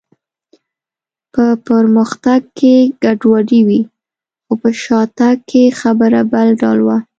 [1.33, 3.81] په پرمختګ کې ګډوډي وي،
[4.43, 6.97] خو په شاتګ کې خبره بل ډول وه.